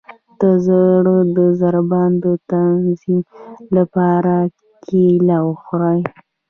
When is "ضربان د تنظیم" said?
1.61-3.19